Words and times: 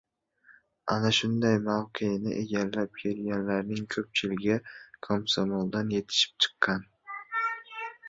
Ana 0.93 1.09
shunday 1.17 1.57
mavqeni 1.67 2.33
egallab 2.39 2.97
kelganlarning 3.03 3.87
ko‘pchiligi 3.97 4.59
komsomoldan 5.11 5.97
yetishib 5.99 6.39
chiqqan. 6.47 6.87